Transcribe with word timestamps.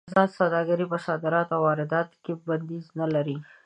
ازاده 0.15 0.33
سوداګري 0.39 0.85
په 0.91 0.97
صادراتو 1.05 1.53
او 1.57 1.61
وارداتو 1.67 2.15
کې 2.23 2.33
بندیز 2.47 2.85
نه 2.99 3.05
لري. 3.13 3.37